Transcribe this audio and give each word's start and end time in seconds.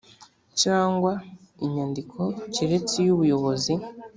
cyangwa 0.61 1.11
inyandiko 1.65 2.19
keretse 2.53 2.93
iyo 3.01 3.11
ubuyobozi 3.15 3.73